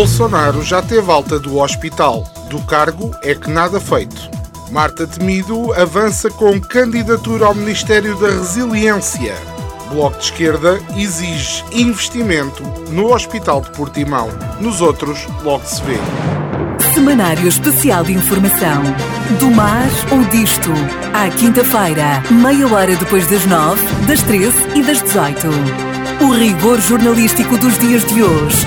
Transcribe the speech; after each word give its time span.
Bolsonaro 0.00 0.62
já 0.62 0.80
teve 0.80 1.12
alta 1.12 1.38
do 1.38 1.58
hospital. 1.58 2.24
Do 2.48 2.58
cargo 2.62 3.14
é 3.22 3.34
que 3.34 3.50
nada 3.50 3.78
feito. 3.78 4.30
Marta 4.70 5.06
Temido 5.06 5.74
avança 5.74 6.30
com 6.30 6.58
candidatura 6.58 7.44
ao 7.44 7.54
Ministério 7.54 8.18
da 8.18 8.28
Resiliência. 8.28 9.34
Bloco 9.92 10.16
de 10.16 10.24
Esquerda 10.24 10.80
exige 10.96 11.62
investimento 11.70 12.62
no 12.88 13.12
Hospital 13.12 13.60
de 13.60 13.72
Portimão. 13.72 14.30
Nos 14.58 14.80
outros, 14.80 15.28
logo 15.44 15.66
se 15.66 15.82
vê. 15.82 15.98
Semanário 16.94 17.46
Especial 17.46 18.02
de 18.02 18.14
Informação. 18.14 18.82
Do 19.38 19.50
mar 19.50 19.86
ou 20.12 20.24
disto. 20.30 20.70
À 21.12 21.28
quinta-feira, 21.28 22.22
meia 22.30 22.66
hora 22.68 22.96
depois 22.96 23.26
das 23.26 23.44
nove, 23.44 23.84
das 24.06 24.22
treze 24.22 24.66
e 24.74 24.82
das 24.82 25.02
dezoito. 25.02 25.48
O 26.22 26.32
rigor 26.32 26.80
jornalístico 26.80 27.58
dos 27.58 27.78
dias 27.78 28.02
de 28.06 28.22
hoje. 28.22 28.66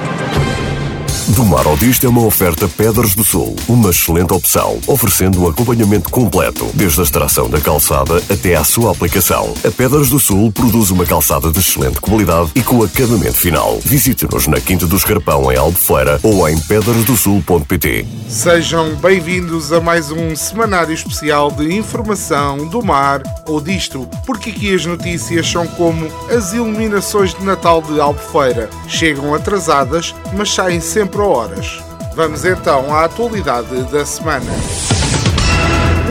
Do 1.29 1.45
Mar 1.45 1.67
ao 1.67 1.77
Disto 1.77 2.07
é 2.07 2.09
uma 2.09 2.25
oferta 2.25 2.67
Pedras 2.67 3.13
do 3.13 3.23
Sul, 3.23 3.55
uma 3.69 3.91
excelente 3.91 4.33
opção, 4.33 4.79
oferecendo 4.87 5.43
um 5.43 5.47
acompanhamento 5.47 6.09
completo, 6.09 6.67
desde 6.73 6.99
a 6.99 7.03
extração 7.03 7.47
da 7.47 7.61
calçada 7.61 8.17
até 8.27 8.55
à 8.55 8.63
sua 8.63 8.91
aplicação. 8.91 9.53
A 9.63 9.69
Pedras 9.69 10.09
do 10.09 10.19
Sul 10.19 10.51
produz 10.51 10.89
uma 10.89 11.05
calçada 11.05 11.51
de 11.51 11.59
excelente 11.59 12.01
qualidade 12.01 12.49
e 12.55 12.63
com 12.63 12.83
acabamento 12.83 13.37
final. 13.37 13.79
Visite-nos 13.81 14.47
na 14.47 14.59
Quinta 14.59 14.87
do 14.87 14.97
Escarpão, 14.97 15.51
em 15.51 15.57
Albufeira, 15.57 16.19
ou 16.23 16.49
em 16.49 16.59
pedrasdosul.pt. 16.59 18.05
Sejam 18.27 18.95
bem-vindos 18.95 19.71
a 19.71 19.79
mais 19.79 20.11
um 20.11 20.35
semanário 20.35 20.93
especial 20.93 21.51
de 21.51 21.71
informação 21.71 22.67
do 22.67 22.83
mar 22.83 23.21
ou 23.45 23.61
disto, 23.61 24.09
porque 24.25 24.49
aqui 24.49 24.73
as 24.73 24.85
notícias 24.85 25.47
são 25.47 25.67
como 25.67 26.07
as 26.35 26.51
iluminações 26.51 27.33
de 27.35 27.45
Natal 27.45 27.81
de 27.81 28.01
Albufeira. 28.01 28.69
Chegam 28.87 29.35
atrasadas, 29.35 30.15
mas 30.35 30.51
saem 30.51 30.81
sempre 30.81 31.10
horas. 31.19 31.83
Vamos 32.15 32.45
então 32.45 32.93
à 32.93 33.05
atualidade 33.05 33.83
da 33.91 34.05
semana. 34.05 34.51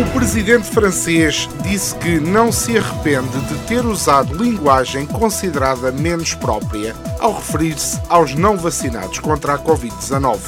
O 0.00 0.12
presidente 0.12 0.66
francês 0.70 1.48
disse 1.62 1.94
que 1.96 2.18
não 2.18 2.50
se 2.50 2.78
arrepende 2.78 3.38
de 3.40 3.54
ter 3.66 3.84
usado 3.84 4.34
linguagem 4.34 5.04
considerada 5.06 5.92
menos 5.92 6.34
própria 6.34 6.94
ao 7.18 7.34
referir-se 7.34 8.00
aos 8.08 8.34
não 8.34 8.56
vacinados 8.56 9.18
contra 9.18 9.54
a 9.54 9.58
Covid-19. 9.58 10.38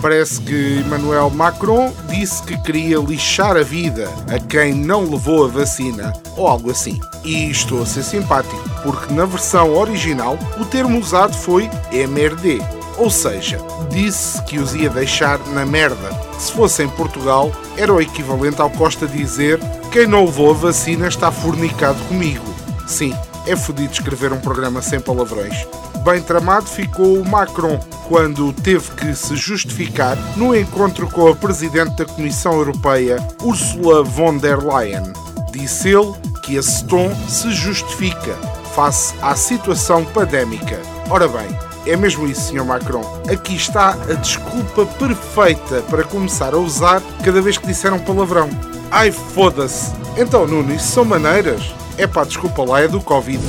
Parece 0.00 0.40
que 0.40 0.80
Emmanuel 0.84 1.30
Macron 1.30 1.92
disse 2.08 2.42
que 2.42 2.60
queria 2.62 2.98
lixar 2.98 3.56
a 3.56 3.62
vida 3.62 4.08
a 4.28 4.38
quem 4.38 4.74
não 4.74 5.08
levou 5.08 5.44
a 5.44 5.48
vacina, 5.48 6.12
ou 6.36 6.48
algo 6.48 6.70
assim. 6.70 6.98
E 7.22 7.50
estou 7.50 7.82
a 7.82 7.86
ser 7.86 8.02
simpático, 8.02 8.60
porque 8.82 9.12
na 9.14 9.26
versão 9.26 9.76
original 9.76 10.38
o 10.58 10.64
termo 10.64 10.98
usado 10.98 11.34
foi 11.34 11.70
MRD, 11.92 12.60
ou 12.96 13.10
seja, 13.10 13.58
disse 13.90 14.42
que 14.44 14.58
os 14.58 14.74
ia 14.74 14.90
deixar 14.90 15.38
na 15.48 15.64
merda. 15.64 16.10
Se 16.38 16.52
fosse 16.52 16.82
em 16.82 16.88
Portugal, 16.88 17.52
era 17.76 17.92
o 17.92 18.00
equivalente 18.00 18.60
ao 18.60 18.70
Costa 18.70 19.06
dizer 19.06 19.60
quem 19.90 20.06
não 20.06 20.24
levou 20.24 20.50
a 20.50 20.54
vacina 20.54 21.08
está 21.08 21.30
fornicado 21.30 21.98
comigo. 22.04 22.44
Sim, 22.86 23.14
é 23.46 23.56
fodido 23.56 23.92
escrever 23.92 24.32
um 24.32 24.40
programa 24.40 24.80
sem 24.82 25.00
palavrões. 25.00 25.66
Bem 26.04 26.20
tramado 26.20 26.66
ficou 26.66 27.16
o 27.16 27.24
Macron 27.24 27.78
quando 28.08 28.52
teve 28.52 28.90
que 28.92 29.14
se 29.14 29.36
justificar 29.36 30.18
no 30.36 30.54
encontro 30.54 31.08
com 31.08 31.28
a 31.28 31.36
Presidente 31.36 31.96
da 31.96 32.04
Comissão 32.04 32.54
Europeia, 32.54 33.18
Ursula 33.42 34.02
von 34.02 34.36
der 34.36 34.58
Leyen. 34.58 35.12
Disse 35.52 35.90
ele 35.90 36.12
que 36.42 36.56
esse 36.56 36.84
tom 36.86 37.14
se 37.28 37.52
justifica 37.52 38.34
face 38.74 39.14
à 39.22 39.36
situação 39.36 40.04
pandémica. 40.04 40.80
Ora 41.08 41.28
bem, 41.28 41.48
é 41.86 41.96
mesmo 41.96 42.26
isso, 42.26 42.52
Sr. 42.52 42.64
Macron. 42.64 43.02
Aqui 43.30 43.56
está 43.56 43.90
a 43.90 44.14
desculpa 44.14 44.86
perfeita 44.86 45.82
para 45.82 46.04
começar 46.04 46.54
a 46.54 46.58
usar 46.58 47.02
cada 47.24 47.40
vez 47.40 47.58
que 47.58 47.66
disseram 47.66 47.98
palavrão. 47.98 48.48
Ai, 48.90 49.10
foda-se. 49.10 49.92
Então, 50.16 50.46
Nuno, 50.46 50.74
isso 50.74 50.92
são 50.92 51.04
maneiras? 51.04 51.62
É 51.96 52.06
pá, 52.06 52.24
desculpa 52.24 52.62
lá, 52.64 52.80
é 52.80 52.88
do 52.88 53.00
Covid. 53.00 53.42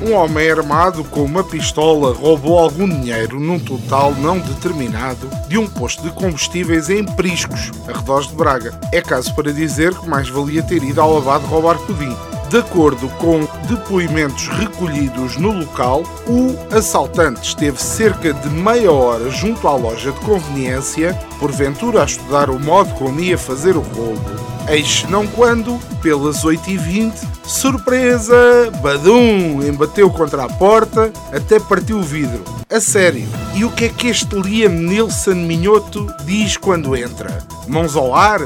Um 0.00 0.12
homem 0.12 0.48
armado 0.48 1.02
com 1.04 1.24
uma 1.24 1.42
pistola 1.42 2.14
roubou 2.14 2.56
algum 2.56 2.88
dinheiro 2.88 3.40
num 3.40 3.58
total 3.58 4.14
não 4.14 4.38
determinado 4.38 5.28
de 5.48 5.58
um 5.58 5.66
posto 5.66 6.02
de 6.02 6.10
combustíveis 6.10 6.88
em 6.88 7.04
Priscos, 7.04 7.72
arredores 7.86 8.28
de 8.28 8.34
Braga. 8.34 8.78
É 8.92 9.02
caso 9.02 9.34
para 9.34 9.52
dizer 9.52 9.92
que 9.94 10.08
mais 10.08 10.28
valia 10.28 10.62
ter 10.62 10.82
ido 10.84 11.00
ao 11.00 11.14
lavado 11.14 11.46
roubar 11.46 11.76
pudim. 11.78 12.16
De 12.50 12.56
acordo 12.56 13.10
com 13.18 13.46
depoimentos 13.68 14.48
recolhidos 14.48 15.36
no 15.36 15.52
local, 15.52 16.02
o 16.26 16.56
assaltante 16.74 17.48
esteve 17.48 17.78
cerca 17.78 18.32
de 18.32 18.48
meia 18.48 18.90
hora 18.90 19.28
junto 19.28 19.68
à 19.68 19.76
loja 19.76 20.12
de 20.12 20.20
conveniência, 20.20 21.12
porventura 21.38 22.00
a 22.00 22.06
estudar 22.06 22.48
o 22.48 22.58
modo 22.58 22.94
como 22.94 23.20
ia 23.20 23.36
fazer 23.36 23.76
o 23.76 23.82
roubo. 23.82 24.30
Eis 24.66 25.04
não 25.10 25.26
quando, 25.26 25.78
pelas 26.00 26.42
8h20, 26.42 27.12
surpresa, 27.44 28.70
badum, 28.82 29.62
embateu 29.62 30.08
contra 30.08 30.44
a 30.44 30.48
porta, 30.48 31.12
até 31.30 31.60
partiu 31.60 31.98
o 31.98 32.02
vidro. 32.02 32.42
A 32.70 32.80
sério. 32.80 33.28
E 33.54 33.64
o 33.64 33.70
que 33.70 33.84
é 33.84 33.88
que 33.90 34.08
este 34.08 34.34
Liam 34.34 34.72
Nilsson 34.72 35.34
Minhoto 35.34 36.06
diz 36.24 36.56
quando 36.56 36.96
entra? 36.96 37.46
Mãos 37.66 37.94
ao 37.94 38.14
ar? 38.14 38.40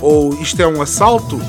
Ou 0.00 0.34
isto 0.40 0.60
é 0.60 0.66
um 0.66 0.82
assalto? 0.82 1.40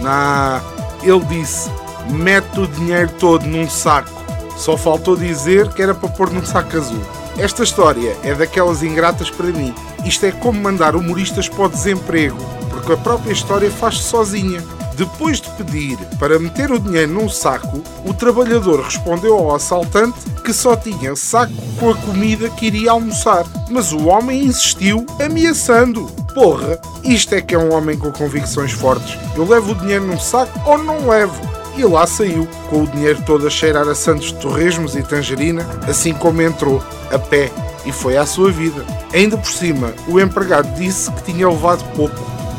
Na 0.00 0.62
ele 1.02 1.24
disse: 1.26 1.70
mete 2.10 2.60
o 2.60 2.66
dinheiro 2.66 3.10
todo 3.18 3.46
num 3.46 3.68
saco. 3.68 4.10
Só 4.56 4.76
faltou 4.76 5.16
dizer 5.16 5.68
que 5.72 5.82
era 5.82 5.94
para 5.94 6.08
pôr 6.08 6.30
num 6.30 6.44
saco 6.44 6.76
azul. 6.76 7.00
Esta 7.38 7.62
história 7.62 8.16
é 8.22 8.34
daquelas 8.34 8.82
ingratas 8.82 9.30
para 9.30 9.46
mim. 9.46 9.74
Isto 10.04 10.26
é 10.26 10.32
como 10.32 10.60
mandar 10.60 10.94
humoristas 10.94 11.48
para 11.48 11.64
o 11.64 11.68
desemprego, 11.68 12.36
porque 12.68 12.92
a 12.92 12.96
própria 12.96 13.32
história 13.32 13.70
faz-se 13.70 14.02
sozinha. 14.02 14.62
Depois 14.96 15.40
de 15.40 15.48
pedir 15.52 15.96
para 16.18 16.38
meter 16.38 16.70
o 16.70 16.78
dinheiro 16.78 17.12
num 17.12 17.28
saco, 17.28 17.82
o 18.04 18.12
trabalhador 18.12 18.82
respondeu 18.82 19.34
ao 19.34 19.54
assaltante 19.54 20.18
que 20.44 20.52
só 20.52 20.76
tinha 20.76 21.16
saco 21.16 21.54
com 21.78 21.90
a 21.90 21.94
comida 21.94 22.50
que 22.50 22.66
iria 22.66 22.90
almoçar. 22.90 23.46
Mas 23.70 23.92
o 23.92 24.08
homem 24.08 24.44
insistiu, 24.44 25.06
ameaçando. 25.18 26.04
Porra, 26.34 26.78
isto 27.10 27.34
é 27.34 27.42
que 27.42 27.56
é 27.56 27.58
um 27.58 27.74
homem 27.74 27.98
com 27.98 28.12
convicções 28.12 28.70
fortes. 28.70 29.18
Eu 29.36 29.44
levo 29.44 29.72
o 29.72 29.74
dinheiro 29.74 30.06
num 30.06 30.18
saco 30.18 30.60
ou 30.64 30.78
não 30.78 31.08
levo? 31.08 31.50
E 31.76 31.84
lá 31.84 32.06
saiu, 32.06 32.46
com 32.68 32.84
o 32.84 32.86
dinheiro 32.86 33.20
todo 33.26 33.46
a 33.46 33.50
cheirar 33.50 33.88
a 33.88 33.96
Santos 33.96 34.28
de 34.28 34.34
Torresmos 34.34 34.94
e 34.94 35.02
Tangerina, 35.02 35.66
assim 35.88 36.12
como 36.12 36.40
entrou, 36.40 36.80
a 37.10 37.18
pé, 37.18 37.50
e 37.84 37.90
foi 37.90 38.16
à 38.16 38.24
sua 38.24 38.52
vida. 38.52 38.84
Ainda 39.12 39.36
por 39.36 39.50
cima, 39.50 39.92
o 40.06 40.20
empregado 40.20 40.72
disse 40.78 41.10
que 41.10 41.32
tinha 41.32 41.48
levado 41.48 41.82
pouco. 41.96 42.14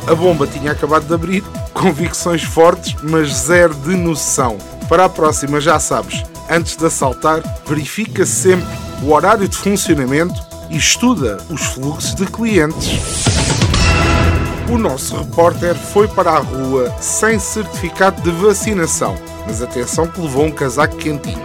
A 0.06 0.14
bomba 0.16 0.46
tinha 0.48 0.72
acabado 0.72 1.06
de 1.06 1.14
abrir, 1.14 1.44
convicções 1.74 2.44
fortes, 2.44 2.96
mas 3.04 3.34
zero 3.34 3.74
de 3.74 3.96
noção. 3.96 4.58
Para 4.90 5.06
a 5.06 5.10
próxima, 5.10 5.62
já 5.62 5.80
sabes, 5.80 6.24
antes 6.50 6.76
de 6.76 6.86
assaltar, 6.86 7.42
verifica 7.66 8.26
sempre 8.26 8.68
o 9.02 9.12
horário 9.12 9.48
de 9.48 9.56
funcionamento 9.56 10.42
e 10.70 10.76
estuda 10.76 11.38
os 11.50 11.62
fluxos 11.62 12.16
de 12.16 12.26
clientes. 12.26 13.41
O 14.72 14.78
nosso 14.78 15.18
repórter 15.18 15.76
foi 15.76 16.08
para 16.08 16.32
a 16.32 16.40
rua 16.40 16.96
sem 17.02 17.38
certificado 17.38 18.22
de 18.22 18.32
vacinação, 18.32 19.18
mas 19.46 19.62
atenção 19.62 20.08
que 20.08 20.22
levou 20.22 20.46
um 20.46 20.52
casaco 20.52 20.96
quentinho. 20.96 21.42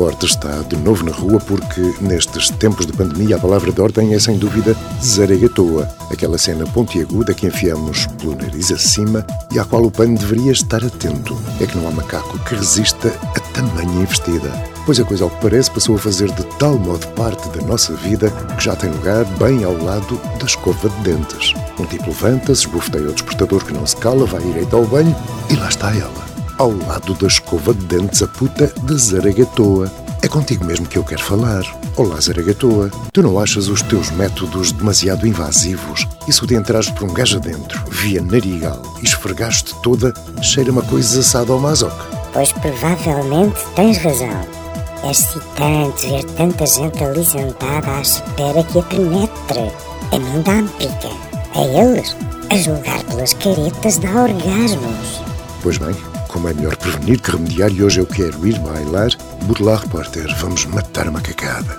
Repórter 0.00 0.30
está 0.30 0.62
de 0.62 0.76
novo 0.78 1.04
na 1.04 1.12
rua 1.12 1.38
porque, 1.38 1.92
nestes 2.00 2.48
tempos 2.48 2.86
de 2.86 2.92
pandemia, 2.94 3.36
a 3.36 3.38
palavra 3.38 3.70
de 3.70 3.82
ordem 3.82 4.14
é 4.14 4.18
sem 4.18 4.38
dúvida 4.38 4.74
zaragatoa, 5.04 5.86
aquela 6.10 6.38
cena 6.38 6.64
pontiaguda 6.64 7.34
que 7.34 7.46
enfiamos 7.46 8.06
pelo 8.18 8.34
nariz 8.34 8.72
acima 8.72 9.26
e 9.52 9.58
à 9.58 9.64
qual 9.66 9.84
o 9.84 9.90
pano 9.90 10.16
deveria 10.16 10.52
estar 10.52 10.82
atento. 10.82 11.36
É 11.60 11.66
que 11.66 11.76
não 11.76 11.86
há 11.86 11.90
macaco 11.90 12.38
que 12.38 12.54
resista 12.54 13.08
a 13.36 13.40
tamanha 13.52 14.00
investida. 14.00 14.50
Pois 14.86 14.98
a 14.98 15.04
coisa, 15.04 15.24
ao 15.24 15.30
que 15.30 15.42
parece, 15.42 15.70
passou 15.70 15.96
a 15.96 15.98
fazer 15.98 16.32
de 16.32 16.44
tal 16.56 16.78
modo 16.78 17.06
parte 17.08 17.46
da 17.50 17.62
nossa 17.66 17.92
vida 17.92 18.30
que 18.56 18.64
já 18.64 18.74
tem 18.74 18.88
lugar 18.88 19.26
bem 19.38 19.64
ao 19.64 19.76
lado 19.84 20.18
da 20.38 20.46
escova 20.46 20.88
de 20.88 21.12
dentes. 21.12 21.52
Um 21.78 21.84
tipo 21.84 22.06
levanta-se, 22.06 22.62
esbofeteia 22.62 23.10
o 23.10 23.12
despertador 23.12 23.62
que 23.66 23.74
não 23.74 23.86
se 23.86 23.96
cala, 23.96 24.24
vai 24.24 24.40
direito 24.40 24.74
ao 24.74 24.86
banho 24.86 25.14
e 25.50 25.56
lá 25.56 25.68
está 25.68 25.94
ela 25.94 26.29
ao 26.60 26.76
lado 26.86 27.14
da 27.14 27.26
escova 27.26 27.72
de 27.72 27.86
dentes 27.86 28.22
a 28.22 28.28
puta 28.28 28.70
da 28.82 28.94
Zaragatoa. 28.94 29.90
É 30.20 30.28
contigo 30.28 30.62
mesmo 30.66 30.86
que 30.86 30.98
eu 30.98 31.02
quero 31.02 31.22
falar. 31.22 31.62
Olá, 31.96 32.20
Zaragatoa. 32.20 32.90
Tu 33.14 33.22
não 33.22 33.38
achas 33.38 33.68
os 33.68 33.80
teus 33.80 34.10
métodos 34.10 34.70
demasiado 34.70 35.26
invasivos? 35.26 36.06
Isso 36.28 36.46
de 36.46 36.54
entrares 36.54 36.90
por 36.90 37.08
um 37.08 37.14
gajo 37.14 37.38
adentro, 37.38 37.82
via 37.90 38.20
narigal, 38.20 38.82
e 39.00 39.06
esfregaste 39.06 39.74
toda, 39.82 40.12
cheira 40.42 40.70
uma 40.70 40.82
coisa 40.82 41.20
assada 41.20 41.50
ao 41.50 41.58
masoque. 41.58 41.96
Pois 42.30 42.52
provavelmente 42.52 43.58
tens 43.74 43.96
razão. 43.96 44.46
É 45.02 45.12
excitante 45.12 46.10
ver 46.10 46.24
tanta 46.24 46.66
gente 46.66 47.02
ali 47.02 47.24
sentada 47.24 47.90
à 47.90 48.02
espera 48.02 48.62
que 48.64 48.78
a 48.78 48.82
penetre. 48.82 49.72
A 50.12 50.18
mim 50.18 50.42
dá-me 50.42 50.68
pica. 50.76 51.08
A 51.54 51.62
eles, 51.62 52.14
a 52.50 52.56
julgar 52.58 53.02
pelas 53.04 53.32
caretas, 53.32 53.96
dá 53.96 54.24
orgasmos. 54.24 55.22
Pois 55.62 55.78
bem, 55.78 55.94
como 56.30 56.48
é 56.48 56.54
melhor 56.54 56.76
prevenir 56.76 57.20
que 57.20 57.32
remediar, 57.32 57.70
e 57.70 57.82
hoje 57.82 58.00
eu 58.00 58.06
quero 58.06 58.46
ir 58.46 58.58
bailar. 58.60 59.10
Burlar, 59.42 59.80
repórter, 59.80 60.34
vamos 60.38 60.64
matar 60.66 61.08
a 61.08 61.10
macacada. 61.10 61.76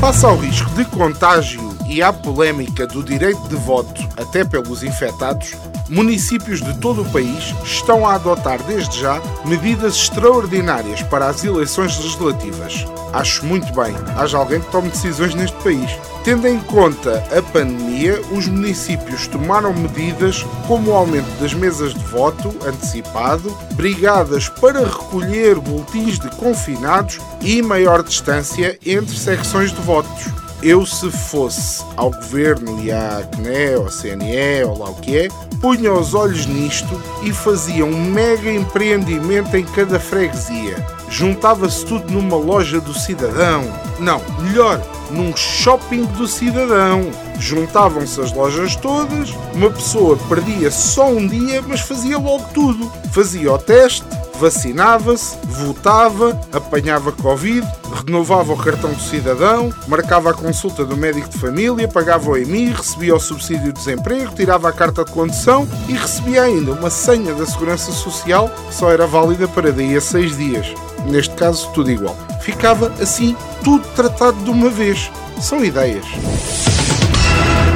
Face 0.00 0.26
ao 0.26 0.36
risco 0.36 0.68
de 0.70 0.84
contágio 0.86 1.60
e 1.88 2.02
à 2.02 2.12
polémica 2.12 2.88
do 2.88 3.04
direito 3.04 3.48
de 3.48 3.54
voto 3.54 4.02
até 4.16 4.44
pelos 4.44 4.82
infectados, 4.82 5.54
municípios 5.92 6.62
de 6.62 6.74
todo 6.78 7.02
o 7.02 7.10
país 7.12 7.54
estão 7.62 8.08
a 8.08 8.14
adotar 8.14 8.62
desde 8.62 8.98
já 9.00 9.20
medidas 9.44 9.94
extraordinárias 9.94 11.02
para 11.02 11.28
as 11.28 11.44
eleições 11.44 11.98
legislativas. 11.98 12.86
Acho 13.12 13.44
muito 13.44 13.70
bem, 13.74 13.94
haja 14.16 14.38
alguém 14.38 14.60
que 14.60 14.70
tome 14.70 14.88
decisões 14.88 15.34
neste 15.34 15.56
país. 15.58 15.90
Tendo 16.24 16.48
em 16.48 16.58
conta 16.60 17.22
a 17.36 17.42
pandemia, 17.42 18.18
os 18.32 18.48
municípios 18.48 19.26
tomaram 19.26 19.74
medidas 19.74 20.46
como 20.66 20.92
o 20.92 20.94
aumento 20.94 21.28
das 21.38 21.52
mesas 21.52 21.92
de 21.92 22.04
voto 22.06 22.48
antecipado, 22.66 23.54
brigadas 23.72 24.48
para 24.48 24.86
recolher 24.86 25.56
boletins 25.56 26.18
de 26.18 26.30
confinados 26.36 27.20
e 27.42 27.60
maior 27.60 28.02
distância 28.02 28.78
entre 28.86 29.14
secções 29.18 29.72
de 29.72 29.80
votos. 29.82 30.41
Eu, 30.62 30.86
se 30.86 31.10
fosse 31.10 31.84
ao 31.96 32.12
governo 32.12 32.80
e 32.84 32.92
à 32.92 33.26
CNE 33.34 33.76
ou 33.76 33.86
CNE 33.86 34.64
ou 34.64 34.78
lá 34.78 34.90
o 34.90 34.94
que 34.94 35.18
é, 35.18 35.28
punha 35.60 35.92
os 35.92 36.14
olhos 36.14 36.46
nisto 36.46 37.02
e 37.24 37.32
fazia 37.32 37.84
um 37.84 38.04
mega 38.12 38.48
empreendimento 38.48 39.56
em 39.56 39.64
cada 39.64 39.98
freguesia. 39.98 40.76
Juntava-se 41.08 41.84
tudo 41.84 42.12
numa 42.12 42.36
loja 42.36 42.80
do 42.80 42.94
cidadão. 42.94 43.64
Não, 43.98 44.22
melhor, 44.40 44.80
num 45.10 45.36
shopping 45.36 46.04
do 46.04 46.28
cidadão. 46.28 47.10
Juntavam-se 47.40 48.20
as 48.20 48.32
lojas 48.32 48.76
todas, 48.76 49.30
uma 49.52 49.68
pessoa 49.68 50.16
perdia 50.28 50.70
só 50.70 51.08
um 51.08 51.26
dia, 51.26 51.60
mas 51.60 51.80
fazia 51.80 52.18
logo 52.18 52.44
tudo. 52.54 52.90
Fazia 53.12 53.52
o 53.52 53.58
teste, 53.58 54.06
vacinava-se, 54.38 55.36
votava, 55.44 56.38
apanhava 56.52 57.12
Covid, 57.12 57.66
renovava 58.04 58.52
o 58.52 58.56
cartão 58.56 58.92
do 58.92 59.00
cidadão, 59.00 59.72
marcava 59.86 60.30
a 60.30 60.34
consulta 60.34 60.84
do 60.84 60.96
médico 60.96 61.28
de 61.28 61.38
família, 61.38 61.88
pagava 61.88 62.30
o 62.30 62.36
EMI, 62.36 62.70
recebia 62.70 63.14
o 63.14 63.20
subsídio 63.20 63.72
de 63.72 63.72
desemprego, 63.72 64.34
tirava 64.34 64.68
a 64.68 64.72
carta 64.72 65.04
de 65.04 65.12
condução 65.12 65.68
e 65.88 65.92
recebia 65.92 66.42
ainda 66.42 66.72
uma 66.72 66.90
senha 66.90 67.34
da 67.34 67.46
Segurança 67.46 67.92
Social 67.92 68.50
que 68.68 68.74
só 68.74 68.90
era 68.90 69.06
válida 69.06 69.46
para 69.48 69.72
daí 69.72 69.96
a 69.96 70.00
seis 70.00 70.36
dias. 70.36 70.74
Neste 71.06 71.34
caso, 71.34 71.68
tudo 71.72 71.90
igual. 71.90 72.16
Ficava 72.40 72.92
assim 73.00 73.36
tudo 73.62 73.86
tratado 73.94 74.36
de 74.44 74.50
uma 74.50 74.70
vez. 74.70 75.10
São 75.40 75.64
ideias. 75.64 76.04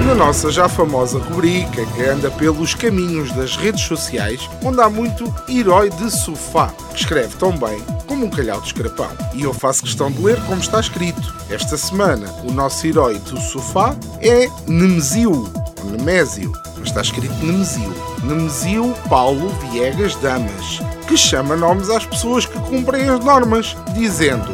Na 0.07 0.15
nossa 0.15 0.53
já 0.53 0.69
famosa 0.69 1.19
rubrica 1.19 1.85
que 1.85 2.05
anda 2.05 2.31
pelos 2.31 2.77
caminhos 2.77 3.33
das 3.33 3.57
redes 3.57 3.83
sociais, 3.83 4.49
onde 4.63 4.81
há 4.81 4.89
muito 4.89 5.35
herói 5.49 5.91
de 5.91 6.09
sofá, 6.13 6.69
que 6.91 7.01
escreve 7.01 7.35
tão 7.35 7.51
bem 7.51 7.83
como 8.07 8.27
um 8.27 8.31
calhau 8.31 8.61
de 8.61 8.69
escrapão. 8.69 9.11
E 9.35 9.43
eu 9.43 9.53
faço 9.53 9.83
questão 9.83 10.09
de 10.09 10.23
ler 10.23 10.41
como 10.43 10.61
está 10.61 10.79
escrito. 10.79 11.35
Esta 11.51 11.77
semana, 11.77 12.33
o 12.45 12.53
nosso 12.53 12.87
herói 12.87 13.19
do 13.19 13.41
sofá 13.41 13.97
é 14.21 14.49
Nemesio, 14.69 15.53
ou 15.83 15.91
Nemésio, 15.91 16.53
mas 16.79 16.87
está 16.87 17.01
escrito 17.01 17.35
Nemesio. 17.45 17.93
Nemesio 18.23 18.95
Paulo 19.09 19.49
Viegas 19.73 20.15
Damas, 20.17 20.81
que 21.09 21.17
chama 21.17 21.57
nomes 21.57 21.91
às 21.91 22.07
pessoas 22.07 22.47
que 22.47 22.59
cumprem 22.61 23.09
as 23.09 23.25
normas, 23.25 23.77
dizendo 23.93 24.53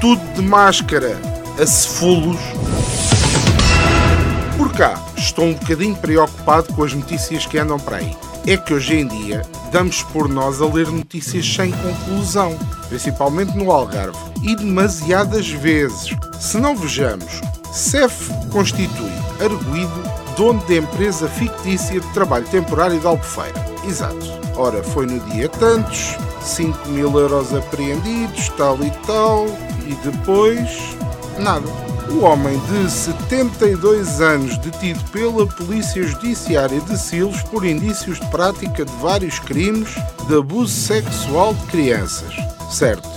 tudo 0.00 0.20
de 0.34 0.42
máscara, 0.42 1.35
a. 1.58 2.36
Por 4.58 4.72
cá, 4.74 5.02
estou 5.16 5.46
um 5.46 5.54
bocadinho 5.54 5.96
preocupado 5.96 6.70
com 6.74 6.84
as 6.84 6.92
notícias 6.92 7.46
que 7.46 7.56
andam 7.56 7.78
para 7.78 7.96
aí. 7.96 8.14
É 8.46 8.58
que 8.58 8.74
hoje 8.74 8.96
em 8.96 9.06
dia 9.06 9.42
damos 9.72 10.02
por 10.02 10.28
nós 10.28 10.60
a 10.60 10.66
ler 10.66 10.88
notícias 10.88 11.46
sem 11.46 11.72
conclusão, 11.72 12.56
principalmente 12.90 13.56
no 13.56 13.72
Algarve, 13.72 14.18
e 14.42 14.54
demasiadas 14.54 15.48
vezes. 15.48 16.14
Se 16.38 16.58
não 16.58 16.76
vejamos, 16.76 17.40
CEF 17.72 18.30
constitui 18.52 19.12
arguído 19.42 20.02
dono 20.36 20.62
de 20.66 20.78
empresa 20.78 21.26
fictícia 21.26 22.00
de 22.00 22.08
trabalho 22.12 22.46
temporário 22.48 23.00
de 23.00 23.06
Albufeira. 23.06 23.64
Exato. 23.88 24.26
Ora, 24.56 24.82
foi 24.82 25.06
no 25.06 25.20
dia 25.30 25.48
tantos, 25.48 26.16
5 26.42 26.88
mil 26.90 27.18
euros 27.18 27.54
apreendidos, 27.54 28.50
tal 28.50 28.78
e 28.84 28.90
tal, 29.06 29.46
e 29.86 29.94
depois 30.06 30.96
Nada. 31.38 31.66
O 32.10 32.20
homem 32.20 32.58
de 32.60 32.90
72 32.90 34.20
anos, 34.20 34.56
detido 34.58 35.02
pela 35.10 35.46
Polícia 35.46 36.06
Judiciária 36.06 36.80
de 36.80 36.96
Silos 36.96 37.42
por 37.42 37.64
indícios 37.64 38.20
de 38.20 38.26
prática 38.28 38.84
de 38.84 38.92
vários 39.02 39.38
crimes 39.38 39.88
de 40.28 40.36
abuso 40.36 40.72
sexual 40.72 41.52
de 41.52 41.66
crianças. 41.66 42.32
Certo. 42.70 43.08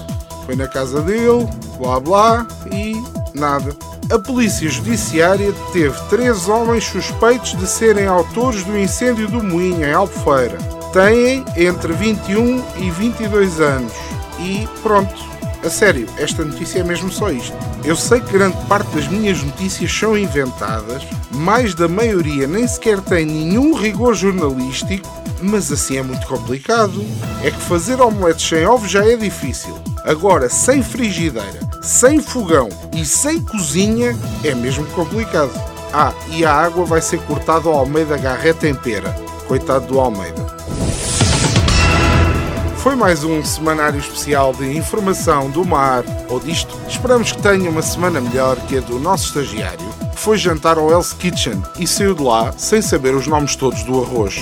Foi 0.46 0.56
na 0.56 0.68
casa 0.68 1.02
dele, 1.02 1.48
blá 1.78 2.00
blá, 2.00 2.48
e 2.72 2.96
nada. 3.34 3.76
A 4.12 4.18
Polícia 4.18 4.68
Judiciária 4.68 5.54
teve 5.72 5.96
três 6.10 6.50
homens 6.50 6.84
suspeitos 6.86 7.56
de 7.56 7.68
serem 7.68 8.08
autores 8.08 8.64
do 8.64 8.78
incêndio 8.78 9.28
do 9.28 9.44
Moinho, 9.44 9.86
em 9.86 9.94
Albufeira. 9.94 10.58
Têm 10.92 11.46
entre 11.56 11.94
21 11.94 12.64
e 12.78 12.90
22 12.90 13.62
anos. 13.62 13.94
E 14.40 14.68
pronto. 14.82 15.30
A 15.64 15.70
sério, 15.70 16.08
esta 16.18 16.44
notícia 16.44 16.80
é 16.80 16.84
mesmo 16.84 17.12
só 17.12 17.30
isto. 17.30 17.56
Eu 17.84 17.96
sei 17.96 18.20
que 18.20 18.34
grande 18.34 18.58
parte 18.68 18.94
das 18.96 19.08
minhas 19.08 19.42
notícias 19.42 19.92
são 19.92 20.18
inventadas, 20.18 21.04
mais 21.32 21.74
da 21.74 21.88
maioria 21.88 22.46
nem 22.46 22.68
sequer 22.68 23.00
tem 23.02 23.26
nenhum 23.26 23.74
rigor 23.74 24.14
jornalístico, 24.14 25.08
mas 25.42 25.72
assim 25.72 25.98
é 25.98 26.04
muito 26.04 26.28
complicado. 26.28 27.04
É 27.44 27.50
que 27.50 27.62
fazer 27.62 28.02
omeletes 28.02 28.48
sem 28.48 28.66
ovos 28.66 28.92
já 28.92 29.06
é 29.06 29.16
difícil. 29.16 29.78
Agora, 30.04 30.50
sem 30.50 30.84
frigideira, 30.84 31.60
sem 31.82 32.22
fogão 32.22 32.70
e 32.96 33.06
sem 33.06 33.42
cozinha 33.42 34.18
é 34.44 34.54
mesmo 34.54 34.86
complicado. 34.88 35.52
Ah, 35.94 36.14
e 36.30 36.46
a 36.46 36.54
água 36.54 36.86
vai 36.86 37.02
ser 37.02 37.20
cortada 37.22 37.68
ao 37.68 37.76
Almeida 37.76 38.18
Garreta 38.18 38.68
em 38.68 38.76
pera. 38.76 39.10
Coitado 39.48 39.88
do 39.88 40.00
Almeida. 40.00 40.46
Foi 42.80 42.96
mais 42.96 43.26
um 43.26 43.44
semanário 43.44 44.00
especial 44.00 44.54
de 44.54 44.78
informação 44.78 45.50
do 45.50 45.66
mar 45.66 46.02
ou 46.30 46.40
disto. 46.40 46.74
Esperamos 46.88 47.34
que 47.34 47.42
tenha 47.42 47.70
uma 47.70 47.82
semana 47.82 48.22
melhor 48.22 48.56
que 48.68 48.78
a 48.78 48.80
do 48.80 48.98
nosso 48.98 49.26
estagiário, 49.26 49.86
que 50.14 50.18
foi 50.18 50.38
jantar 50.38 50.78
ao 50.78 50.90
Else 50.90 51.14
Kitchen 51.14 51.62
e 51.78 51.86
saiu 51.86 52.16
de 52.16 52.24
lá 52.24 52.54
sem 52.58 52.82
saber 52.82 53.14
os 53.14 53.28
nomes 53.28 53.58
todos 53.58 53.84
do 53.84 54.02
arroz. 54.02 54.42